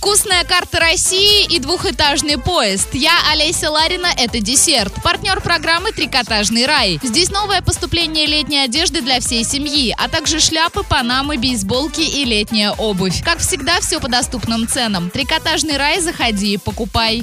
[0.00, 2.88] Вкусная карта России и двухэтажный поезд.
[2.94, 4.94] Я Олеся Ларина, это десерт.
[5.02, 6.98] Партнер программы «Трикотажный рай».
[7.02, 12.70] Здесь новое поступление летней одежды для всей семьи, а также шляпы, панамы, бейсболки и летняя
[12.70, 13.22] обувь.
[13.22, 15.10] Как всегда, все по доступным ценам.
[15.10, 17.22] «Трикотажный рай» заходи и покупай.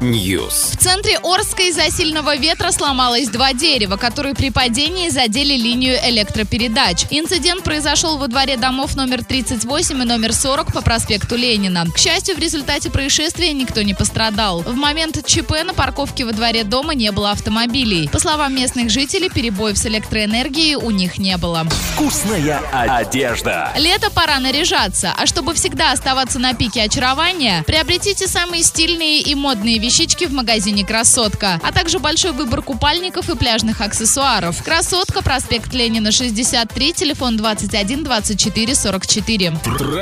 [0.00, 0.76] News.
[0.76, 7.06] В центре Орска из-за сильного ветра сломалось два дерева, которые при падении задели линию электропередач.
[7.10, 11.86] Инцидент произошел во дворе домов номер 38 и номер 40 по проспекту Ленина.
[11.86, 14.60] К счастью, в результате происшествия никто не пострадал.
[14.62, 18.08] В момент ЧП на парковке во дворе дома не было автомобилей.
[18.08, 21.66] По словам местных жителей, перебоев с электроэнергией у них не было.
[21.94, 23.72] Вкусная одежда.
[23.76, 29.78] Лето пора наряжаться, а чтобы всегда оставаться на пике очарования, приобретите самые стильные и модные
[29.78, 34.62] вещички в магазине «Красотка», а также большой выбор купальников и пляжных аксессуаров.
[34.62, 39.48] «Красотка», проспект Ленина, 63, телефон 21 24 44.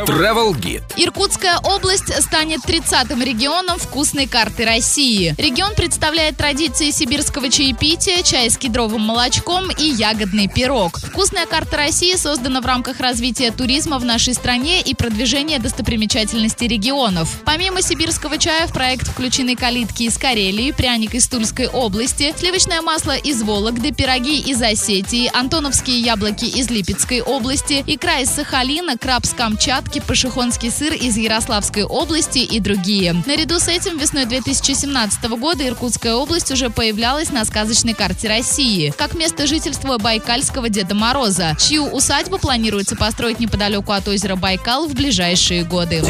[0.06, 0.83] Travel Guide.
[0.97, 5.34] Иркутская область станет 30-м регионом вкусной карты России.
[5.39, 10.98] Регион представляет традиции сибирского чаепития, чай с кедровым молочком и ягодный пирог.
[10.98, 17.41] Вкусная карта России создана в рамках развития туризма в нашей стране и продвижения достопримечательностей регионов.
[17.45, 23.17] Помимо сибирского чая в проект включены калитки из Карелии, пряник из Тульской области, сливочное масло
[23.17, 29.30] из Вологды, пироги из Осетии, антоновские яблоки из Липецкой области, икра из Сахалина, краб с
[29.30, 30.01] Камчатки,
[30.39, 33.12] пашихонский сыр из Ярославской области и другие.
[33.27, 39.14] Наряду с этим весной 2017 года Иркутская область уже появлялась на сказочной карте России, как
[39.14, 45.64] место жительства байкальского Деда Мороза, чью усадьбу планируется построить неподалеку от озера Байкал в ближайшие
[45.64, 46.05] годы.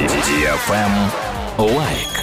[1.56, 2.17] Лайк.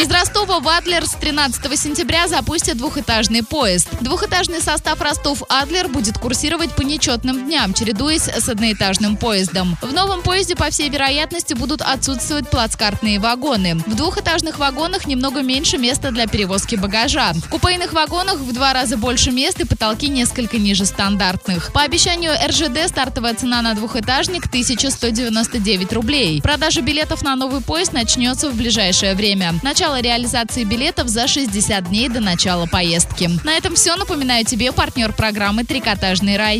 [0.00, 3.88] Из Ростова в Адлер с 13 сентября запустят двухэтажный поезд.
[4.00, 9.76] Двухэтажный состав Ростов-Адлер будет курсировать по нечетным дням, чередуясь с одноэтажным поездом.
[9.82, 13.74] В новом поезде, по всей вероятности, будут отсутствовать плацкартные вагоны.
[13.86, 17.32] В двухэтажных вагонах немного меньше места для перевозки багажа.
[17.32, 21.72] В купейных вагонах в два раза больше мест и потолки несколько ниже стандартных.
[21.72, 26.40] По обещанию РЖД стартовая цена на двухэтажник 1199 рублей.
[26.40, 29.47] Продажа билетов на новый поезд начнется в ближайшее время.
[29.62, 33.30] Начало реализации билетов за 60 дней до начала поездки.
[33.44, 33.96] На этом все.
[33.96, 36.56] Напоминаю тебе партнер программы «Трикотажный рай».